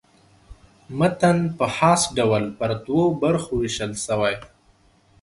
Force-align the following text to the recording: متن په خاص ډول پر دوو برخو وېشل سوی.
متن 0.97 1.37
په 1.57 1.65
خاص 1.77 2.01
ډول 2.17 2.43
پر 2.57 2.69
دوو 2.85 3.05
برخو 3.21 3.53
وېشل 3.59 3.91
سوی. 4.05 4.35